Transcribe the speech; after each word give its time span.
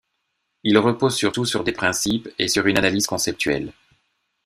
Il 0.63 0.79
repose 0.79 1.15
surtout 1.15 1.45
sur 1.45 1.63
des 1.63 1.73
principes 1.73 2.27
et 2.39 2.47
sur 2.47 2.65
une 2.65 2.79
analyse 2.79 3.05
conceptuelle. 3.05 3.71